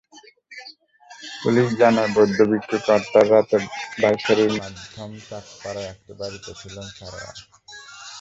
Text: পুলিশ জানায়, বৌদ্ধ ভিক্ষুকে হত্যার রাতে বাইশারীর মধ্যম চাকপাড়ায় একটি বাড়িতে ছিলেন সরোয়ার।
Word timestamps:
পুলিশ 1.41 1.67
জানায়, 1.81 2.11
বৌদ্ধ 2.15 2.37
ভিক্ষুকে 2.49 2.91
হত্যার 2.95 3.25
রাতে 3.31 3.57
বাইশারীর 4.01 4.51
মধ্যম 4.57 5.11
চাকপাড়ায় 5.27 5.89
একটি 5.93 6.11
বাড়িতে 6.19 6.51
ছিলেন 6.59 6.87
সরোয়ার। 6.97 7.37